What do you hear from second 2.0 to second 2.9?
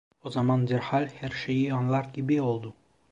gibi oldu.